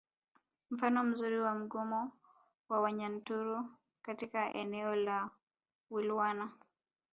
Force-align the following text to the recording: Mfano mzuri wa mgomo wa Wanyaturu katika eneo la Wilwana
Mfano 0.71 1.03
mzuri 1.03 1.39
wa 1.39 1.55
mgomo 1.55 2.11
wa 2.69 2.81
Wanyaturu 2.81 3.67
katika 4.03 4.53
eneo 4.53 4.95
la 4.95 5.29
Wilwana 5.89 6.49